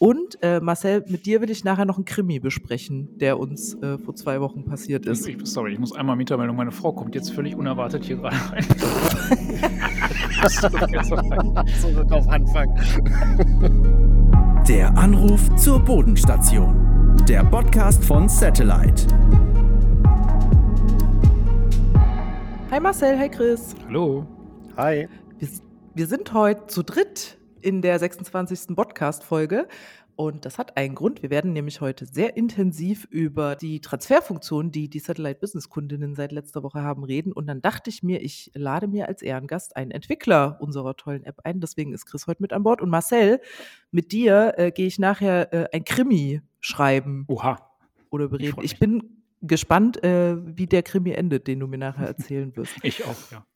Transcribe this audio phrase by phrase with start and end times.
[0.00, 3.98] Und äh, Marcel, mit dir will ich nachher noch einen Krimi besprechen, der uns äh,
[3.98, 5.26] vor zwei Wochen passiert ist.
[5.26, 6.54] Ich, sorry, ich muss einmal Mietermeldung.
[6.54, 8.62] Meine Frau kommt jetzt völlig unerwartet hier gerade rein.
[11.80, 12.72] so wird auf Anfang.
[14.68, 17.16] Der Anruf zur Bodenstation.
[17.28, 19.08] Der Podcast von Satellite.
[22.70, 23.74] Hi Marcel, hi Chris.
[23.88, 24.24] Hallo.
[24.76, 25.08] Hi.
[25.40, 25.48] Wir,
[25.96, 28.74] wir sind heute zu dritt in der 26.
[28.74, 29.68] Podcast-Folge.
[30.20, 31.22] Und das hat einen Grund.
[31.22, 36.32] Wir werden nämlich heute sehr intensiv über die Transferfunktion, die die Satellite Business Kundinnen seit
[36.32, 37.32] letzter Woche haben, reden.
[37.32, 41.40] Und dann dachte ich mir, ich lade mir als Ehrengast einen Entwickler unserer tollen App
[41.44, 41.60] ein.
[41.60, 42.80] Deswegen ist Chris heute mit an Bord.
[42.80, 43.40] Und Marcel,
[43.92, 47.24] mit dir äh, gehe ich nachher äh, ein Krimi schreiben.
[47.28, 47.58] Oha.
[48.10, 48.56] Oder bereden.
[48.58, 52.74] Ich, ich bin gespannt, äh, wie der Krimi endet, den du mir nachher erzählen wirst.
[52.82, 53.46] ich auch, ja.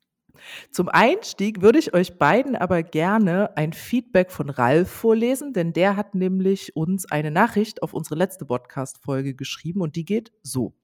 [0.70, 5.96] Zum Einstieg würde ich euch beiden aber gerne ein Feedback von Ralf vorlesen, denn der
[5.96, 10.74] hat nämlich uns eine Nachricht auf unsere letzte Podcast-Folge geschrieben und die geht so.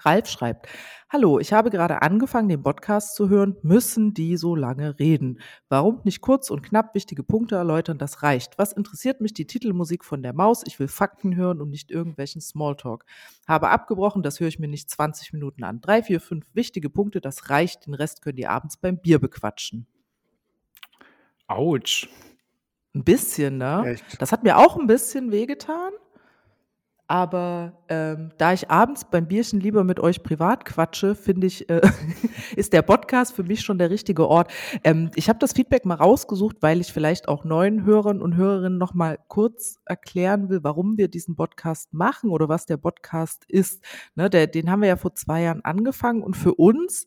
[0.00, 0.68] Ralf schreibt,
[1.08, 3.56] Hallo, ich habe gerade angefangen, den Podcast zu hören.
[3.62, 5.40] Müssen die so lange reden?
[5.68, 7.96] Warum nicht kurz und knapp wichtige Punkte erläutern?
[7.96, 8.58] Das reicht.
[8.58, 10.64] Was interessiert mich die Titelmusik von der Maus?
[10.66, 13.04] Ich will Fakten hören und nicht irgendwelchen Smalltalk.
[13.46, 15.80] Habe abgebrochen, das höre ich mir nicht 20 Minuten an.
[15.80, 17.86] Drei, vier, fünf wichtige Punkte, das reicht.
[17.86, 19.86] Den Rest könnt ihr abends beim Bier bequatschen.
[21.46, 22.08] Autsch.
[22.96, 23.84] Ein bisschen, ne?
[23.86, 24.20] Echt?
[24.20, 25.92] Das hat mir auch ein bisschen wehgetan.
[27.08, 31.80] Aber ähm, da ich abends beim Bierchen lieber mit euch privat quatsche, finde ich, äh,
[32.56, 34.52] ist der Podcast für mich schon der richtige Ort.
[34.82, 38.76] Ähm, ich habe das Feedback mal rausgesucht, weil ich vielleicht auch neuen Hörern und Hörerinnen
[38.76, 43.84] noch mal kurz erklären will, warum wir diesen Podcast machen oder was der Podcast ist.
[44.16, 47.06] Ne, der, den haben wir ja vor zwei Jahren angefangen und für uns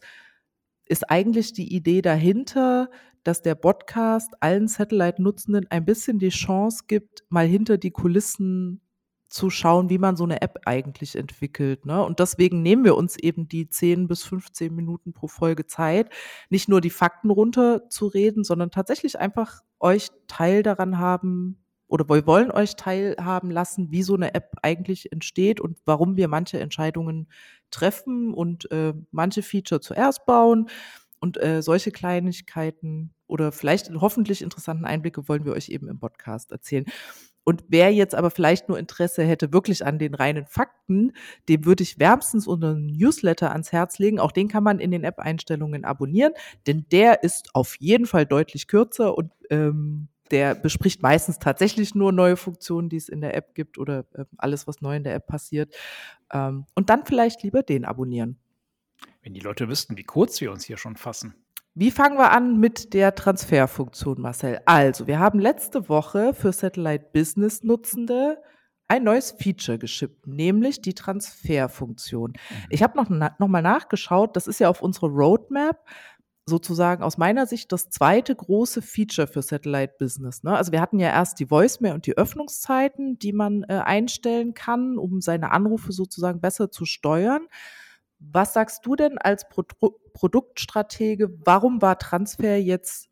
[0.85, 2.89] ist eigentlich die Idee dahinter,
[3.23, 8.81] dass der Podcast allen Satellite-Nutzenden ein bisschen die Chance gibt, mal hinter die Kulissen
[9.29, 11.85] zu schauen, wie man so eine App eigentlich entwickelt.
[11.85, 12.03] Ne?
[12.03, 16.09] Und deswegen nehmen wir uns eben die 10 bis 15 Minuten pro Folge Zeit,
[16.49, 22.51] nicht nur die Fakten runterzureden, sondern tatsächlich einfach euch Teil daran haben oder wir wollen
[22.51, 27.27] euch teilhaben lassen, wie so eine App eigentlich entsteht und warum wir manche Entscheidungen
[27.71, 30.69] treffen und äh, manche Feature zuerst bauen.
[31.21, 36.51] Und äh, solche Kleinigkeiten oder vielleicht hoffentlich interessanten Einblicke wollen wir euch eben im Podcast
[36.51, 36.85] erzählen.
[37.43, 41.13] Und wer jetzt aber vielleicht nur Interesse hätte, wirklich an den reinen Fakten,
[41.47, 44.19] dem würde ich wärmstens unseren Newsletter ans Herz legen.
[44.19, 46.33] Auch den kann man in den App-Einstellungen abonnieren,
[46.67, 52.11] denn der ist auf jeden Fall deutlich kürzer und ähm, der bespricht meistens tatsächlich nur
[52.11, 55.15] neue Funktionen, die es in der App gibt oder äh, alles, was neu in der
[55.15, 55.75] App passiert.
[56.31, 58.37] Ähm, und dann vielleicht lieber den abonnieren.
[59.21, 61.33] Wenn die Leute wüssten, wie kurz wir uns hier schon fassen.
[61.79, 64.59] Wie fangen wir an mit der Transferfunktion, Marcel?
[64.65, 68.43] Also, wir haben letzte Woche für Satellite Business Nutzende
[68.89, 72.31] ein neues Feature geschippt, nämlich die Transferfunktion.
[72.31, 72.65] Mhm.
[72.69, 75.77] Ich habe noch, noch mal nachgeschaut, das ist ja auf unserer Roadmap
[76.45, 80.43] sozusagen aus meiner Sicht das zweite große Feature für Satellite Business.
[80.43, 80.57] Ne?
[80.57, 84.97] Also wir hatten ja erst die Voicemail und die Öffnungszeiten, die man äh, einstellen kann,
[84.97, 87.47] um seine Anrufe sozusagen besser zu steuern.
[88.19, 89.63] Was sagst du denn als Pro
[90.09, 91.29] Produktstratege?
[91.45, 93.09] Warum war Transfer jetzt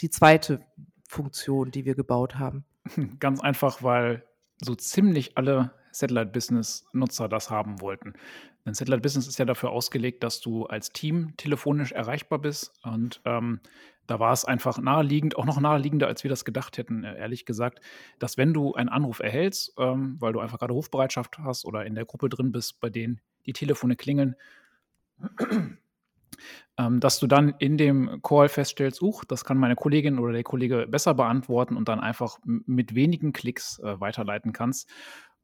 [0.00, 0.60] die zweite
[1.08, 2.64] Funktion, die wir gebaut haben?
[3.20, 4.24] Ganz einfach, weil
[4.62, 8.14] so ziemlich alle Satellite-Business-Nutzer das haben wollten.
[8.64, 12.72] Denn Satellite-Business ist ja dafür ausgelegt, dass du als Team telefonisch erreichbar bist.
[12.82, 13.60] Und ähm,
[14.06, 17.46] da war es einfach naheliegend, auch noch naheliegender, als wir das gedacht hätten, äh, ehrlich
[17.46, 17.80] gesagt,
[18.18, 21.94] dass wenn du einen Anruf erhältst, ähm, weil du einfach gerade Rufbereitschaft hast oder in
[21.94, 24.36] der Gruppe drin bist, bei denen die Telefone klingeln,
[26.78, 30.42] ähm, dass du dann in dem Call feststellst, uch, das kann meine Kollegin oder der
[30.42, 34.88] Kollege besser beantworten und dann einfach mit wenigen Klicks äh, weiterleiten kannst.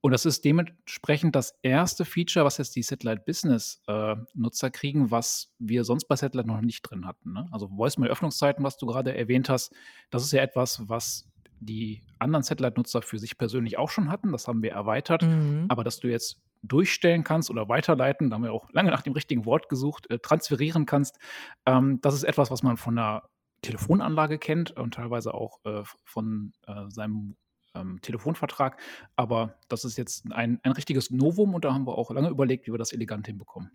[0.03, 5.11] Und das ist dementsprechend das erste Feature, was jetzt die Satellite Business äh, Nutzer kriegen,
[5.11, 7.35] was wir sonst bei Satellite noch nicht drin hatten.
[7.35, 7.49] Ne?
[7.53, 9.75] Also Voicemail-Öffnungszeiten, was du gerade erwähnt hast,
[10.11, 11.29] das ist ja etwas, was
[11.61, 14.33] die anderen Satellite-Nutzer für sich persönlich auch schon hatten.
[14.33, 15.23] Das haben wir erweitert.
[15.23, 15.67] Mhm.
[15.69, 19.13] Aber dass du jetzt durchstellen kannst oder weiterleiten, da haben wir auch lange nach dem
[19.13, 21.19] richtigen Wort gesucht, äh, transferieren kannst,
[21.67, 23.23] ähm, das ist etwas, was man von der
[23.63, 27.37] Telefonanlage kennt und teilweise auch äh, von äh, seinem
[27.75, 28.81] ähm, Telefonvertrag.
[29.17, 32.67] Aber das ist jetzt ein, ein richtiges Novum und da haben wir auch lange überlegt,
[32.67, 33.71] wie wir das elegant hinbekommen.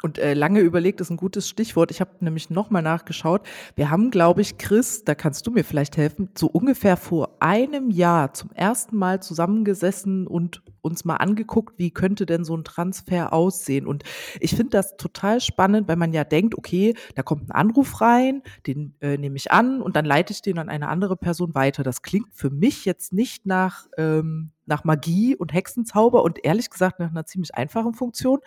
[0.00, 1.90] Und äh, lange überlegt ist ein gutes Stichwort.
[1.90, 3.42] Ich habe nämlich nochmal nachgeschaut.
[3.76, 7.90] Wir haben, glaube ich, Chris, da kannst du mir vielleicht helfen, so ungefähr vor einem
[7.90, 13.32] Jahr zum ersten Mal zusammengesessen und uns mal angeguckt, wie könnte denn so ein Transfer
[13.32, 13.86] aussehen.
[13.86, 14.02] Und
[14.40, 18.42] ich finde das total spannend, weil man ja denkt, okay, da kommt ein Anruf rein,
[18.66, 21.84] den äh, nehme ich an und dann leite ich den an eine andere Person weiter.
[21.84, 26.98] Das klingt für mich jetzt nicht nach, ähm, nach Magie und Hexenzauber und ehrlich gesagt
[26.98, 28.40] nach einer ziemlich einfachen Funktion.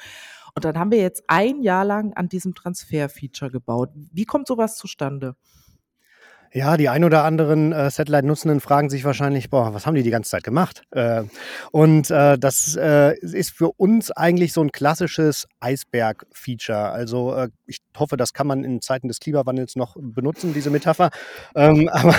[0.55, 3.89] Und dann haben wir jetzt ein Jahr lang an diesem Transfer-Feature gebaut.
[4.13, 5.35] Wie kommt sowas zustande?
[6.55, 10.09] Ja, die ein oder anderen äh, Satellite-Nutzenden fragen sich wahrscheinlich, boah, was haben die die
[10.09, 10.83] ganze Zeit gemacht?
[10.91, 11.23] Äh,
[11.71, 16.91] und äh, das äh, ist für uns eigentlich so ein klassisches Eisberg-Feature.
[16.91, 21.09] Also äh, ich hoffe, das kann man in Zeiten des Klimawandels noch benutzen, diese Metapher.
[21.55, 22.15] Ähm, aber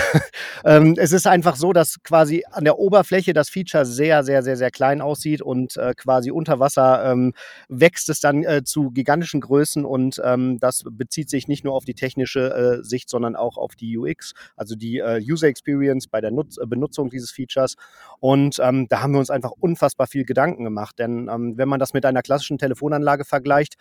[0.65, 4.55] ähm, es ist einfach so, dass quasi an der Oberfläche das Feature sehr, sehr, sehr,
[4.55, 7.33] sehr klein aussieht und äh, quasi unter Wasser ähm,
[7.69, 11.95] wächst es dann zu gigantischen Größen und ähm, das bezieht sich nicht nur auf die
[11.95, 16.57] technische Sicht, sondern auch auf die UX also die äh, User Experience bei der Nutz
[16.67, 17.75] Benutzung dieses Features.
[18.19, 20.99] Und ähm, da haben wir uns einfach unfassbar viel Gedanken gemacht.
[20.99, 23.75] Denn ähm, wenn man das mit einer klassischen Telefonanlage vergleicht,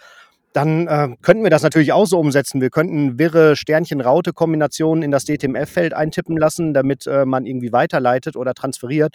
[0.56, 2.62] dann äh, könnten wir das natürlich auch so umsetzen.
[2.62, 8.54] Wir könnten wirre Sternchen-Raute-Kombinationen in das DTMF-Feld eintippen lassen, damit äh, man irgendwie weiterleitet oder
[8.54, 9.14] transferiert.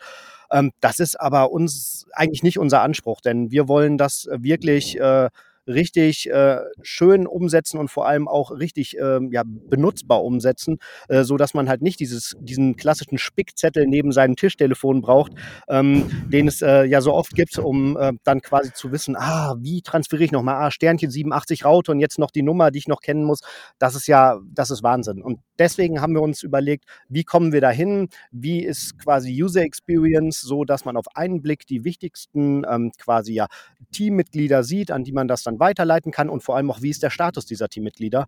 [0.51, 5.29] Ähm, das ist aber uns eigentlich nicht unser Anspruch, denn wir wollen das wirklich äh,
[5.67, 10.77] richtig äh, schön umsetzen und vor allem auch richtig äh, ja, benutzbar umsetzen,
[11.09, 15.33] äh, so dass man halt nicht dieses, diesen klassischen Spickzettel neben seinem Tischtelefon braucht,
[15.69, 19.55] ähm, den es äh, ja so oft gibt, um äh, dann quasi zu wissen, ah,
[19.59, 22.87] wie transferiere ich nochmal, ah, Sternchen 87 Raute und jetzt noch die Nummer, die ich
[22.87, 23.41] noch kennen muss.
[23.79, 25.21] Das ist ja, das ist Wahnsinn.
[25.21, 28.09] Und deswegen haben wir uns überlegt, wie kommen wir dahin?
[28.31, 33.33] Wie ist quasi User Experience, so dass man auf einen Blick die wichtigsten ähm, quasi
[33.33, 33.47] ja
[33.91, 37.03] Teammitglieder sieht, an die man das dann weiterleiten kann und vor allem auch, wie ist
[37.03, 38.27] der Status dieser Teammitglieder.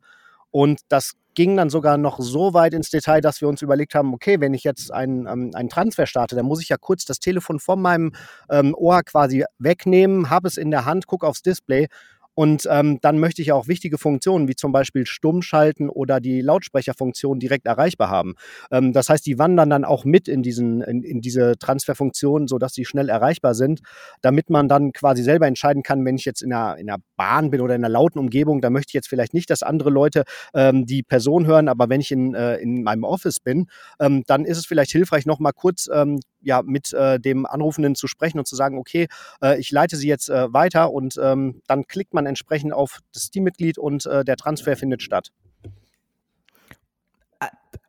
[0.51, 4.13] Und das ging dann sogar noch so weit ins Detail, dass wir uns überlegt haben,
[4.13, 7.19] okay, wenn ich jetzt einen, ähm, einen Transfer starte, dann muss ich ja kurz das
[7.19, 8.13] Telefon von meinem
[8.51, 11.87] ähm, Ohr quasi wegnehmen, habe es in der Hand, gucke aufs Display
[12.35, 17.39] und ähm, dann möchte ich auch wichtige Funktionen wie zum Beispiel Stummschalten oder die Lautsprecherfunktion
[17.39, 18.35] direkt erreichbar haben.
[18.71, 22.73] Ähm, das heißt, die wandern dann auch mit in, diesen, in, in diese Transferfunktionen, sodass
[22.73, 23.81] sie schnell erreichbar sind,
[24.21, 27.51] damit man dann quasi selber entscheiden kann, wenn ich jetzt in einer, in einer Bahn
[27.51, 30.23] bin oder in einer lauten Umgebung, da möchte ich jetzt vielleicht nicht, dass andere Leute
[30.53, 33.67] ähm, die Person hören, aber wenn ich in, äh, in meinem Office bin,
[33.99, 38.07] ähm, dann ist es vielleicht hilfreich, nochmal kurz ähm, ja, mit äh, dem Anrufenden zu
[38.07, 39.07] sprechen und zu sagen, okay,
[39.41, 43.29] äh, ich leite sie jetzt äh, weiter und ähm, dann klickt man entsprechend auf das
[43.29, 45.29] Teammitglied und äh, der Transfer findet statt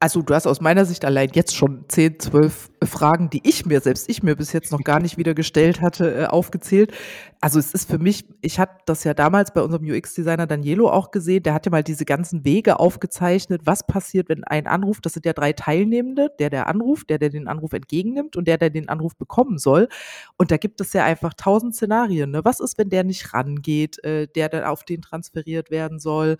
[0.04, 3.80] also du hast aus meiner Sicht allein jetzt schon 10, 12 Fragen, die ich mir,
[3.80, 6.92] selbst ich mir bis jetzt noch gar nicht wieder gestellt hatte, äh, aufgezählt.
[7.40, 11.10] Also es ist für mich, ich hatte das ja damals bei unserem UX-Designer Danielo auch
[11.10, 15.14] gesehen, der hat ja mal diese ganzen Wege aufgezeichnet, was passiert, wenn ein Anruf, das
[15.14, 18.68] sind ja drei Teilnehmende, der, der anruft, der, der den Anruf entgegennimmt und der, der
[18.68, 19.88] den Anruf bekommen soll.
[20.36, 22.30] Und da gibt es ja einfach tausend Szenarien.
[22.30, 22.44] Ne?
[22.44, 26.36] Was ist, wenn der nicht rangeht, äh, der dann auf den transferiert werden soll?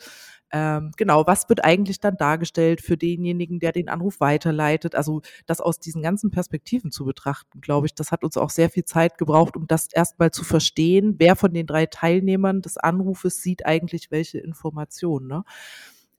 [0.57, 4.95] Ähm, genau, was wird eigentlich dann dargestellt für denjenigen, der den Anruf weiterleitet?
[4.95, 8.71] Also das aus diesen ganzen Perspektiven zu betrachten, glaube ich, das hat uns auch sehr
[8.71, 13.43] viel Zeit gebraucht, um das erstmal zu verstehen, wer von den drei Teilnehmern des Anrufes
[13.43, 15.27] sieht eigentlich welche Informationen.
[15.27, 15.45] Ne?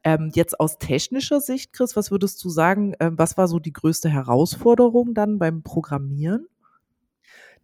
[0.04, 3.72] Ähm, jetzt aus technischer Sicht, Chris, was würdest du sagen, äh, was war so die
[3.72, 6.46] größte Herausforderung dann beim Programmieren?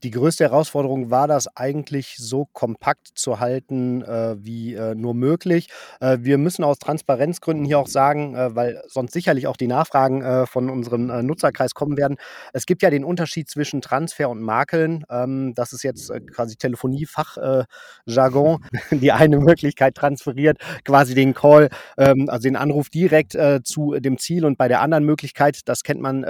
[0.04, 5.68] Die größte Herausforderung war das eigentlich so kompakt zu halten äh, wie äh, nur möglich.
[6.00, 10.24] Äh, wir müssen aus Transparenzgründen hier auch sagen, äh, weil sonst sicherlich auch die Nachfragen
[10.24, 12.18] äh, von unserem äh, Nutzerkreis kommen werden.
[12.52, 15.06] Es gibt ja den Unterschied zwischen Transfer und Makeln.
[15.10, 18.66] Ähm, das ist jetzt quasi Telefoniefachjargon.
[18.92, 24.46] die eine Möglichkeit transferiert quasi den Call, ähm, also den Anruf direkt zu dem Ziel
[24.46, 26.26] und bei der anderen Möglichkeit, das kennt man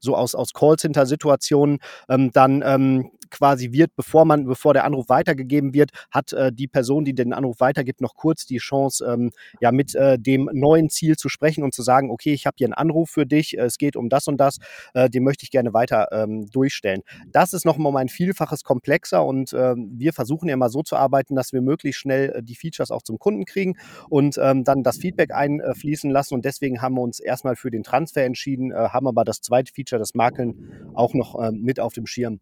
[0.00, 1.78] so aus, aus Callcenter-Situationen,
[2.08, 6.68] ähm, dann ähm, quasi wird, bevor man, bevor der Anruf weitergegeben wird, hat äh, die
[6.68, 10.90] Person, die den Anruf weitergibt, noch kurz die Chance, ähm, ja, mit äh, dem neuen
[10.90, 13.78] Ziel zu sprechen und zu sagen, okay, ich habe hier einen Anruf für dich, es
[13.78, 14.58] geht um das und das,
[14.94, 17.02] äh, den möchte ich gerne weiter ähm, durchstellen.
[17.32, 21.34] Das ist nochmal ein Vielfaches komplexer und äh, wir versuchen ja mal so zu arbeiten,
[21.34, 23.76] dass wir möglichst schnell äh, die Features auch zum Kunden kriegen
[24.08, 27.82] und ähm, dann das Feedback einfließen lassen und deswegen haben wir uns erstmal für den
[27.82, 31.92] Transfer entschieden, äh, haben aber das zweite Feature, das Makeln, auch noch ähm, mit auf
[31.92, 32.40] dem Schirm.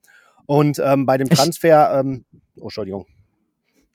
[0.49, 2.25] Und ähm, bei dem Transfer, ähm,
[2.57, 3.05] oh, Entschuldigung.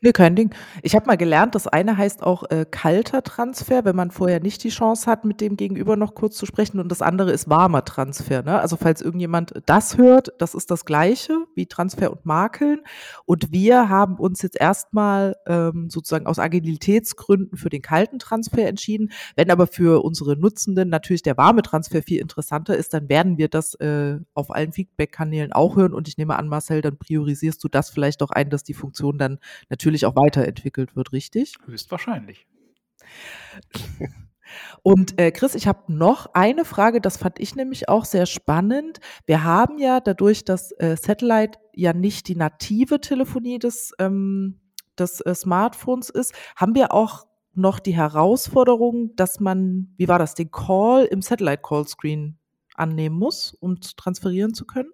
[0.06, 0.54] Nee, kein Ding.
[0.82, 4.62] Ich habe mal gelernt, das eine heißt auch äh, kalter Transfer, wenn man vorher nicht
[4.66, 6.82] die Chance hat, mit dem Gegenüber noch kurz zu sprechen.
[6.82, 8.44] Und das andere ist warmer Transfer.
[8.44, 8.60] Ne?
[8.60, 12.82] Also falls irgendjemand das hört, das ist das gleiche wie Transfer und Makeln.
[13.24, 19.10] Und wir haben uns jetzt erstmal ähm, sozusagen aus Agilitätsgründen für den kalten Transfer entschieden.
[19.38, 23.48] Wenn aber für unsere Nutzenden natürlich der warme Transfer viel interessanter ist, dann werden wir
[23.48, 25.94] das äh, auf allen Feedback-Kanälen auch hören.
[25.94, 29.18] Und ich nehme an, Marcel, dann priorisierst du das vielleicht auch ein, dass die Funktion
[29.18, 31.56] dann natürlich natürlich auch weiterentwickelt wird, richtig?
[31.66, 32.48] Höchstwahrscheinlich.
[34.84, 39.00] Und äh, Chris, ich habe noch eine Frage, das fand ich nämlich auch sehr spannend.
[39.26, 44.60] Wir haben ja dadurch, dass äh, Satellite ja nicht die native Telefonie des, ähm,
[44.98, 50.34] des äh, Smartphones ist, haben wir auch noch die Herausforderung, dass man, wie war das,
[50.36, 52.38] den Call im Satellite Call Screen
[52.76, 54.92] annehmen muss, um transferieren zu können?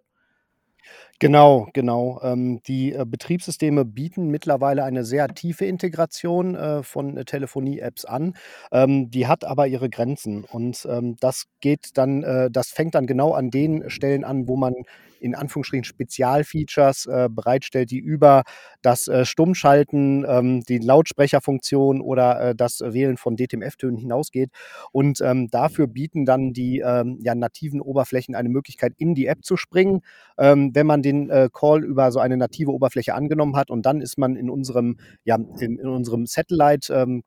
[1.19, 2.19] Genau, genau.
[2.23, 8.35] Ähm, die äh, Betriebssysteme bieten mittlerweile eine sehr tiefe Integration äh, von äh, Telefonie-Apps an.
[8.71, 13.05] Ähm, die hat aber ihre Grenzen und ähm, das geht dann, äh, das fängt dann
[13.05, 14.73] genau an den Stellen an, wo man
[15.19, 18.43] in Anführungsstrichen Spezialfeatures äh, bereitstellt, die über
[18.81, 24.51] das äh, Stummschalten, ähm, die Lautsprecherfunktion oder äh, das Wählen von DTMF-Tönen hinausgeht.
[24.91, 29.43] Und ähm, dafür bieten dann die ähm, ja, nativen Oberflächen eine Möglichkeit, in die App
[29.43, 30.01] zu springen,
[30.37, 33.69] ähm, wenn man den äh, Call über so eine native Oberfläche angenommen hat.
[33.69, 37.23] Und dann ist man in unserem, ja, in, in unserem Satellite ähm,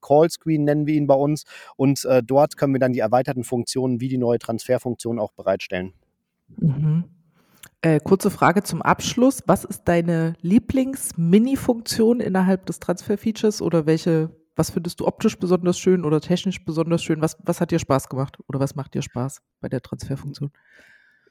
[0.65, 1.45] nennen wir ihn bei uns.
[1.77, 5.93] Und äh, dort können wir dann die erweiterten Funktionen wie die neue Transferfunktion auch bereitstellen.
[6.57, 7.05] Mhm.
[7.85, 9.43] Äh, kurze Frage zum Abschluss.
[9.47, 16.05] Was ist deine Lieblings-Mini-Funktion innerhalb des Transfer-Features oder welche, was findest du optisch besonders schön
[16.05, 17.21] oder technisch besonders schön?
[17.21, 20.53] Was, was hat dir Spaß gemacht oder was macht dir Spaß bei der Transferfunktion?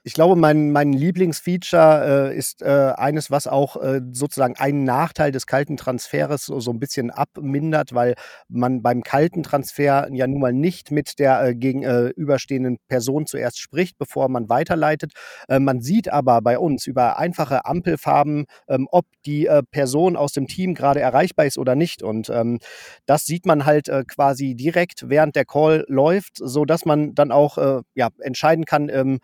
[0.03, 5.31] Ich glaube, mein, mein Lieblingsfeature äh, ist äh, eines, was auch äh, sozusagen einen Nachteil
[5.31, 8.15] des kalten Transfers so, so, ein bisschen abmindert, weil
[8.48, 14.00] man beim kalten Transfer ja nun mal nicht mit der äh, gegenüberstehenden Person zuerst spricht,
[14.00, 15.13] bevor man weiterleitet.
[15.48, 20.34] Äh, man sieht aber bei uns über einfache Ampelfarben, ähm, ob die äh, Person aus
[20.34, 22.01] dem Team gerade erreichbar ist oder nicht.
[22.01, 22.58] Und ähm,
[23.05, 27.60] das sieht man halt äh, quasi direkt, während der Call läuft, sodass man dann auch
[27.60, 29.20] äh, ja, entscheiden kann, ähm,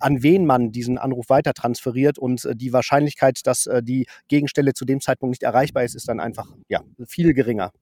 [0.00, 4.74] an wen man diesen Anruf weiter transferiert und äh, die Wahrscheinlichkeit, dass äh, die Gegenstelle
[4.74, 7.72] zu dem Zeitpunkt nicht erreichbar ist, ist dann einfach ja, viel geringer.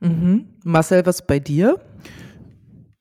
[0.00, 0.48] Mhm.
[0.64, 1.80] Marcel, was bei dir?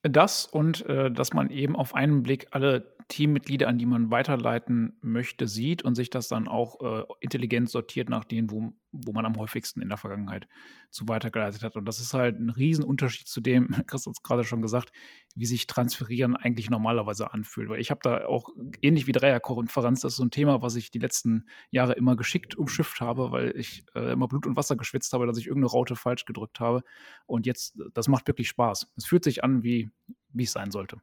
[0.01, 4.97] Das und äh, dass man eben auf einen Blick alle Teammitglieder, an die man weiterleiten
[5.01, 9.25] möchte, sieht und sich das dann auch äh, intelligent sortiert nach denen, wo, wo man
[9.25, 10.47] am häufigsten in der Vergangenheit
[10.91, 11.75] zu weitergeleitet hat.
[11.75, 14.91] Und das ist halt ein Riesenunterschied zu dem, Chris hat es gerade schon gesagt,
[15.35, 17.67] wie sich Transferieren eigentlich normalerweise anfühlt.
[17.69, 18.49] Weil ich habe da auch,
[18.81, 22.55] ähnlich wie Dreierkonferenz, das ist so ein Thema, was ich die letzten Jahre immer geschickt
[22.55, 25.95] umschifft habe, weil ich äh, immer Blut und Wasser geschwitzt habe, dass ich irgendeine Raute
[25.95, 26.83] falsch gedrückt habe.
[27.25, 28.93] Und jetzt, das macht wirklich Spaß.
[28.97, 29.89] Es fühlt sich an, wie,
[30.31, 31.01] wie es sein sollte.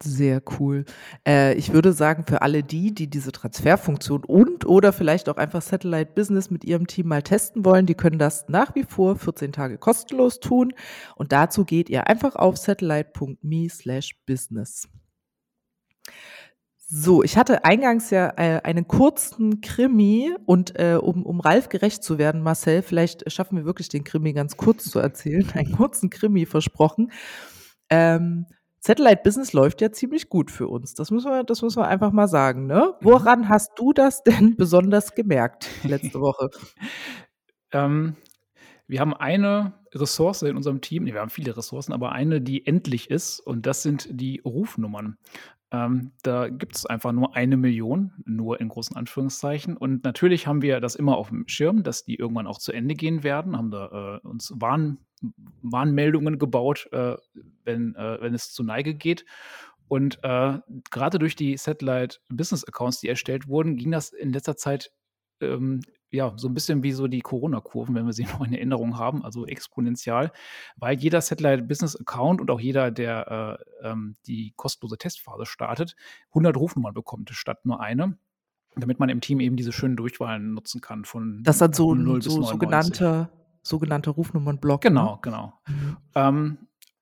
[0.00, 0.84] Sehr cool.
[1.26, 5.60] Äh, ich würde sagen, für alle die, die diese Transferfunktion und oder vielleicht auch einfach
[5.60, 9.50] Satellite Business mit ihrem Team mal testen wollen, die können das nach wie vor 14
[9.50, 10.72] Tage kostenlos tun.
[11.16, 14.88] Und dazu geht ihr einfach auf satellite.me slash business.
[16.90, 22.04] So, ich hatte eingangs ja äh, einen kurzen Krimi und äh, um, um Ralf gerecht
[22.04, 26.08] zu werden, Marcel, vielleicht schaffen wir wirklich den Krimi ganz kurz zu erzählen, einen kurzen
[26.08, 27.10] Krimi versprochen.
[27.90, 28.46] Ähm,
[28.80, 30.94] Satellite Business läuft ja ziemlich gut für uns.
[30.94, 32.66] Das müssen wir, das müssen wir einfach mal sagen.
[32.66, 32.94] Ne?
[33.00, 33.04] Mhm.
[33.04, 36.50] Woran hast du das denn besonders gemerkt letzte Woche?
[37.72, 38.16] ähm,
[38.86, 42.66] wir haben eine Ressource in unserem Team, nee, wir haben viele Ressourcen, aber eine, die
[42.66, 45.18] endlich ist, und das sind die Rufnummern.
[45.70, 49.76] Ähm, da gibt es einfach nur eine Million, nur in großen Anführungszeichen.
[49.76, 52.94] Und natürlich haben wir das immer auf dem Schirm, dass die irgendwann auch zu Ende
[52.94, 54.98] gehen werden, haben da äh, uns Warn
[55.62, 57.16] Warnmeldungen gebaut, äh,
[57.64, 59.24] wenn, äh, wenn es zu Neige geht.
[59.88, 60.58] Und äh,
[60.90, 64.92] gerade durch die Satellite Business Accounts, die erstellt wurden, ging das in letzter Zeit
[65.40, 65.80] ähm,
[66.10, 69.24] ja so ein bisschen wie so die Corona-Kurven, wenn wir sie noch in Erinnerung haben,
[69.24, 70.30] also exponentiell,
[70.76, 75.96] weil jeder Satellite Business Account und auch jeder, der äh, ähm, die kostenlose Testphase startet,
[76.30, 78.18] 100 Rufnummern bekommt statt nur eine
[78.76, 82.22] damit man im Team eben diese schönen Durchwahlen nutzen kann von Das sind so, 0
[82.22, 83.28] so sogenannte
[83.68, 84.80] sogenannte Rufnummernblock.
[84.80, 85.18] Genau, ne?
[85.22, 85.52] genau.
[85.66, 85.96] Mhm.
[86.14, 86.58] Ähm,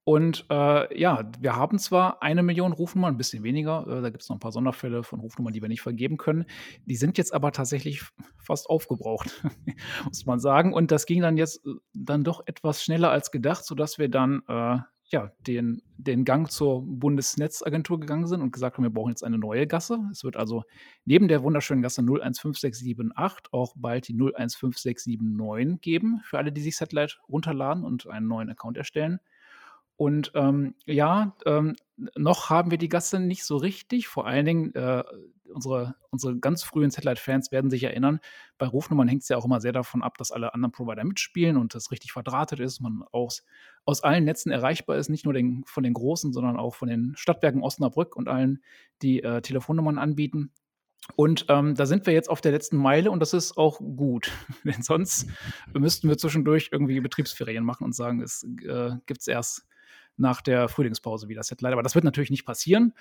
[0.08, 4.22] und äh, ja, wir haben zwar eine Million Rufnummern, ein bisschen weniger, äh, da gibt
[4.22, 6.44] es noch ein paar Sonderfälle von Rufnummern, die wir nicht vergeben können.
[6.84, 8.04] Die sind jetzt aber tatsächlich
[8.38, 9.42] fast aufgebraucht,
[10.04, 10.72] muss man sagen.
[10.72, 14.42] Und das ging dann jetzt äh, dann doch etwas schneller als gedacht, sodass wir dann
[14.46, 19.24] äh, ja, den, den Gang zur Bundesnetzagentur gegangen sind und gesagt haben, wir brauchen jetzt
[19.24, 19.98] eine neue Gasse.
[20.12, 20.62] Es wird also
[21.04, 27.16] neben der wunderschönen Gasse 015678 auch bald die 015679 geben, für alle, die sich Satellite
[27.28, 29.18] runterladen und einen neuen Account erstellen.
[29.96, 31.74] Und ähm, ja, ähm,
[32.16, 34.08] noch haben wir die Gasse nicht so richtig.
[34.08, 35.02] Vor allen Dingen äh,
[35.48, 38.20] unsere, unsere ganz frühen Satellite-Fans werden sich erinnern,
[38.58, 41.56] bei Rufnummern hängt es ja auch immer sehr davon ab, dass alle anderen Provider mitspielen
[41.56, 43.44] und das richtig verdrahtet ist, man aus,
[43.84, 47.14] aus allen Netzen erreichbar ist, nicht nur den, von den großen, sondern auch von den
[47.16, 48.62] Stadtwerken Osnabrück und allen,
[49.02, 50.52] die äh, Telefonnummern anbieten.
[51.14, 54.32] Und ähm, da sind wir jetzt auf der letzten Meile und das ist auch gut.
[54.64, 55.28] Denn sonst
[55.72, 59.66] müssten wir zwischendurch irgendwie Betriebsferien machen und sagen, es äh, gibt es erst
[60.16, 61.72] nach der Frühlingspause wieder Satellite.
[61.72, 62.94] Aber das wird natürlich nicht passieren.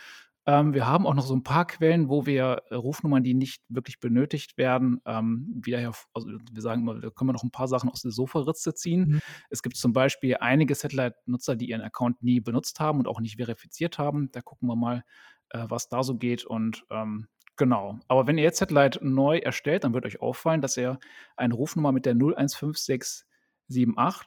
[0.46, 3.64] Ähm, wir haben auch noch so ein paar Quellen, wo wir äh, Rufnummern, die nicht
[3.70, 7.52] wirklich benötigt werden, ähm, wieder her, also wir sagen immer, da können wir noch ein
[7.52, 9.08] paar Sachen aus der Sofaritze ziehen.
[9.08, 9.22] Mhm.
[9.50, 13.38] Es gibt zum Beispiel einige Satellite-Nutzer, die ihren Account nie benutzt haben und auch nicht
[13.38, 14.30] verifiziert haben.
[14.32, 15.04] Da gucken wir mal,
[15.50, 18.00] äh, was da so geht und ähm, Genau.
[18.10, 21.00] Aber wenn ihr jetzt Satellite neu erstellt, dann wird euch auffallen, dass ihr
[21.38, 23.26] eine Rufnummer mit der 015678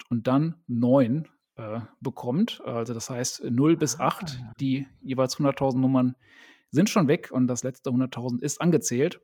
[0.08, 1.28] und dann 9
[1.58, 2.62] äh, bekommt.
[2.64, 4.52] Also das heißt 0 bis 8, ah.
[4.60, 6.16] die jeweils 100.000 Nummern
[6.70, 9.20] sind schon weg und das letzte 100.000 ist angezählt.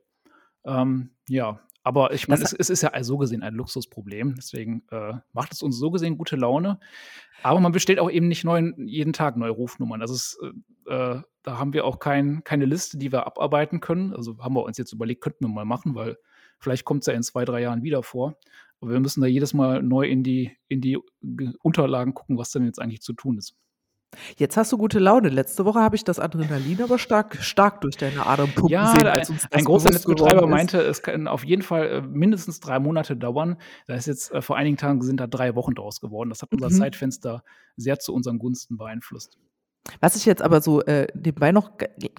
[0.65, 4.33] Ähm, ja, aber ich meine, es, es, ist ja so gesehen ein Luxusproblem.
[4.35, 6.79] Deswegen äh, macht es uns so gesehen gute Laune.
[7.43, 9.99] Aber man bestellt auch eben nicht neuen, jeden Tag neue Rufnummern.
[9.99, 10.39] Das ist,
[10.87, 14.15] äh, äh, da haben wir auch kein, keine Liste, die wir abarbeiten können.
[14.15, 16.17] Also haben wir uns jetzt überlegt, könnten wir mal machen, weil
[16.57, 18.39] vielleicht kommt es ja in zwei, drei Jahren wieder vor.
[18.81, 20.97] Aber wir müssen da jedes Mal neu in die, in die
[21.61, 23.55] Unterlagen gucken, was denn jetzt eigentlich zu tun ist.
[24.37, 25.29] Jetzt hast du gute Laune.
[25.29, 29.07] Letzte Woche habe ich das Adrenalin aber stark, stark durch deine Adern pumpen ja, sehen.
[29.07, 33.15] Als uns ein großer Netzbetreiber meinte, es kann auf jeden Fall äh, mindestens drei Monate
[33.15, 33.57] dauern.
[33.87, 36.29] Da ist jetzt äh, vor einigen Tagen sind da drei Wochen draus geworden.
[36.29, 36.75] Das hat unser mhm.
[36.75, 37.43] Zeitfenster
[37.75, 39.37] sehr zu unseren Gunsten beeinflusst.
[39.99, 41.71] Was ich jetzt aber so äh, nebenbei noch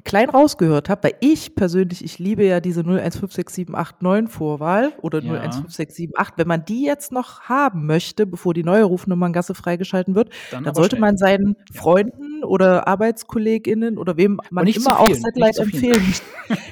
[0.04, 5.32] klein rausgehört habe, weil ich persönlich, ich liebe ja diese 015678 Vorwahl oder ja.
[5.32, 10.64] 015678, wenn man die jetzt noch haben möchte, bevor die neue Rufnummerngasse freigeschalten wird, dann,
[10.64, 11.00] dann sollte schnell.
[11.00, 11.80] man seinen ja.
[11.80, 16.14] Freunden oder ArbeitskollegInnen oder wem man immer auch Satellite empfehlen.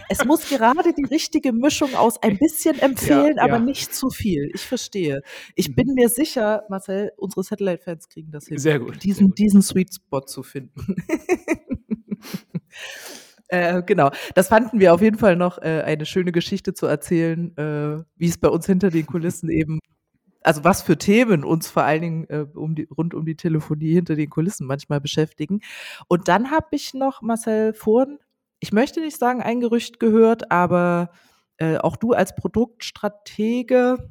[0.09, 4.50] es muss gerade die richtige Mischung aus ein bisschen empfehlen, ja, aber nicht zu viel.
[4.54, 5.23] Ich verstehe.
[5.54, 5.75] Ich mhm.
[5.75, 8.59] bin mir sicher, Marcel, unsere Satellite-Fans kriegen das hin.
[8.59, 9.02] Sehr gut.
[9.02, 9.38] Diesen, sehr gut.
[9.38, 10.97] diesen Sweet Spot zu finden.
[13.49, 17.56] äh, genau, das fanden wir auf jeden Fall noch äh, eine schöne Geschichte zu erzählen,
[17.56, 19.80] äh, wie es bei uns hinter den Kulissen eben,
[20.44, 23.92] also was für Themen uns vor allen Dingen äh, um die, rund um die Telefonie
[23.94, 25.60] hinter den Kulissen manchmal beschäftigen.
[26.06, 28.18] Und dann habe ich noch Marcel vorhin,
[28.60, 31.10] ich möchte nicht sagen ein Gerücht gehört, aber
[31.56, 34.10] äh, auch du als Produktstratege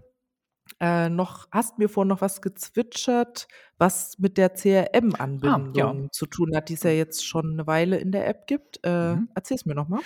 [0.80, 6.12] äh, noch, hast mir vorhin noch was gezwitschert, was mit der CRM-Anbindung ah, ja.
[6.12, 8.80] zu tun hat, die es ja jetzt schon eine Weile in der App gibt.
[8.84, 9.30] Äh, mhm.
[9.36, 10.02] Erzähl's mir nochmal.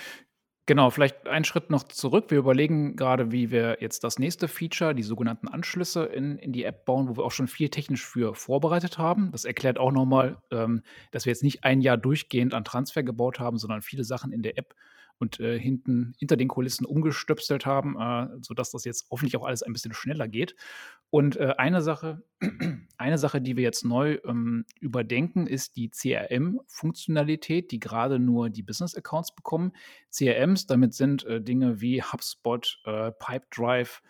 [0.68, 2.26] Genau, vielleicht einen Schritt noch zurück.
[2.28, 6.64] Wir überlegen gerade, wie wir jetzt das nächste Feature, die sogenannten Anschlüsse in, in die
[6.64, 9.32] App bauen, wo wir auch schon viel technisch für vorbereitet haben.
[9.32, 13.40] Das erklärt auch nochmal, ähm, dass wir jetzt nicht ein Jahr durchgehend an Transfer gebaut
[13.40, 14.74] haben, sondern viele Sachen in der App
[15.18, 19.62] und äh, hinten hinter den Kulissen umgestöpselt haben, äh, sodass das jetzt hoffentlich auch alles
[19.62, 20.54] ein bisschen schneller geht.
[21.10, 22.22] Und äh, eine Sache,
[22.98, 28.62] eine Sache, die wir jetzt neu ähm, überdenken, ist die CRM-Funktionalität, die gerade nur die
[28.62, 29.72] Business-Accounts bekommen.
[30.10, 34.02] CRMs, damit sind äh, Dinge wie HubSpot, äh, Pipedrive,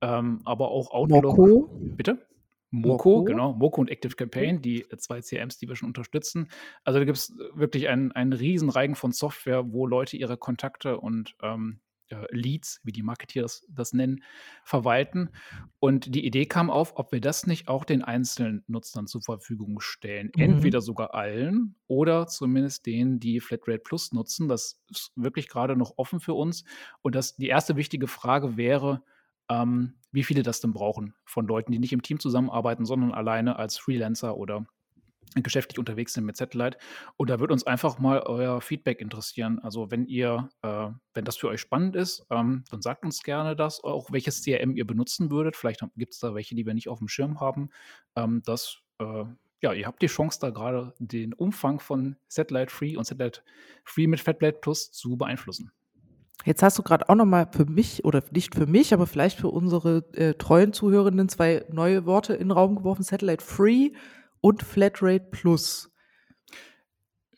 [0.00, 1.24] ähm, aber auch Outlook.
[1.24, 1.70] Moko?
[1.80, 2.25] Bitte?
[2.70, 6.48] Moko, genau, Moko und Active Campaign, die äh, zwei CMs, die wir schon unterstützen.
[6.84, 10.36] Also da gibt es äh, wirklich einen, einen riesen Reigen von Software, wo Leute ihre
[10.36, 14.22] Kontakte und ähm, äh, Leads, wie die Marketeer das, das, nennen,
[14.64, 15.30] verwalten.
[15.78, 19.80] Und die Idee kam auf, ob wir das nicht auch den einzelnen Nutzern zur Verfügung
[19.80, 20.30] stellen.
[20.34, 20.42] Mhm.
[20.42, 24.48] Entweder sogar allen oder zumindest denen, die Flatrate Plus nutzen.
[24.48, 26.64] Das ist wirklich gerade noch offen für uns.
[27.02, 29.02] Und das, die erste wichtige Frage wäre,
[29.48, 33.56] ähm, wie viele das denn brauchen von Leuten, die nicht im Team zusammenarbeiten, sondern alleine
[33.56, 34.66] als Freelancer oder
[35.42, 36.78] geschäftlich unterwegs sind mit Satellite.
[37.16, 39.58] Und da wird uns einfach mal euer Feedback interessieren.
[39.58, 43.56] Also wenn ihr, äh, wenn das für euch spannend ist, ähm, dann sagt uns gerne
[43.56, 45.56] das, auch welches CRM ihr benutzen würdet.
[45.56, 47.70] Vielleicht gibt es da welche, die wir nicht auf dem Schirm haben.
[48.14, 49.24] Ähm, das, äh,
[49.62, 53.42] ja, ihr habt die Chance, da gerade den Umfang von Satellite Free und Satellite
[53.84, 55.72] Free mit Fatblade Plus zu beeinflussen.
[56.46, 59.48] Jetzt hast du gerade auch nochmal für mich oder nicht für mich, aber vielleicht für
[59.48, 63.90] unsere äh, treuen Zuhörenden zwei neue Worte in den Raum geworfen: Satellite Free
[64.40, 65.92] und Flatrate Plus.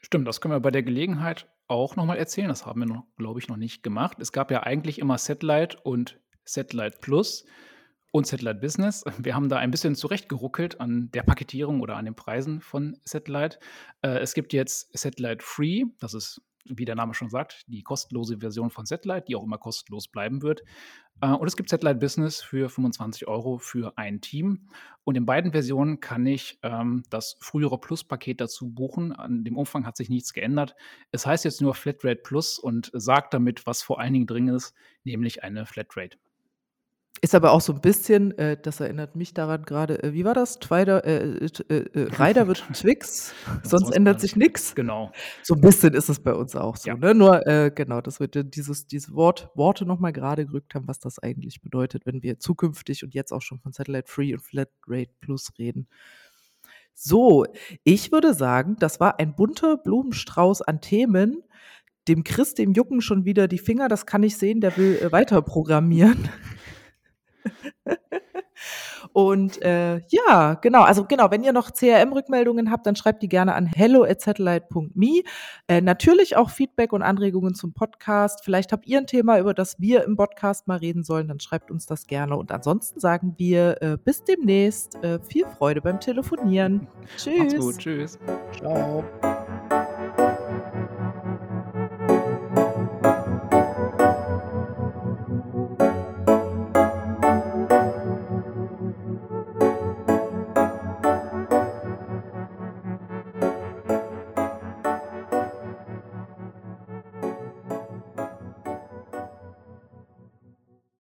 [0.03, 2.49] Stimmt, das können wir bei der Gelegenheit auch nochmal erzählen.
[2.49, 4.18] Das haben wir, glaube ich, noch nicht gemacht.
[4.21, 7.47] Es gab ja eigentlich immer Satellite und Satellite Plus.
[8.12, 9.05] und Satellite Business.
[9.18, 13.59] Wir haben da ein bisschen zurechtgeruckelt an der Paketierung oder an den Preisen von Satellite.
[14.03, 18.38] Äh, es gibt jetzt Satellite Free, das ist wie der Name schon sagt, die kostenlose
[18.38, 20.62] Version von Satellite, die auch immer kostenlos bleiben wird.
[21.21, 24.68] Äh, und es gibt Satellite Business für 25 Euro für ein Team.
[25.05, 29.12] Und in beiden Versionen kann ich ähm, das frühere Plus-Paket dazu buchen.
[29.12, 30.75] An dem Umfang hat sich nichts geändert.
[31.12, 34.75] Es heißt jetzt nur Flatrate Plus und sagt damit, was vor allen Dingen drin ist,
[35.05, 36.18] nämlich eine Flatrate.
[37.20, 40.35] Ist aber auch so ein bisschen, äh, das erinnert mich daran gerade, äh, wie war
[40.35, 40.59] das?
[40.59, 44.74] Twider, äh, äh, äh Ryder wird Twix, sonst ändert sich nichts.
[44.74, 45.11] Genau.
[45.42, 46.88] So ein bisschen ist es bei uns auch so.
[46.88, 46.96] Ja.
[46.96, 47.14] Ne?
[47.14, 51.18] Nur, äh, genau, dass wir dieses, diese Wort, Worte nochmal gerade gerückt haben, was das
[51.18, 55.50] eigentlich bedeutet, wenn wir zukünftig und jetzt auch schon von Satellite Free und Flatrate Plus
[55.59, 55.88] reden.
[56.94, 57.46] So,
[57.85, 61.44] ich würde sagen, das war ein bunter Blumenstrauß an Themen.
[62.09, 65.42] Dem Chris, dem jucken schon wieder die Finger, das kann ich sehen, der will weiter
[65.42, 66.28] programmieren.
[69.12, 73.54] Und äh, ja, genau, also genau, wenn ihr noch CRM-Rückmeldungen habt, dann schreibt die gerne
[73.54, 75.22] an hello@satellite.me.
[75.68, 78.44] Äh, natürlich auch Feedback und Anregungen zum Podcast.
[78.44, 81.70] Vielleicht habt ihr ein Thema, über das wir im Podcast mal reden sollen, dann schreibt
[81.70, 82.37] uns das gerne.
[82.37, 84.96] Und ansonsten sagen wir äh, bis demnächst.
[85.02, 86.88] Äh, viel Freude beim Telefonieren.
[87.16, 87.38] Tschüss.
[87.38, 87.78] Macht's gut.
[87.78, 88.18] Tschüss.
[88.56, 89.04] Ciao.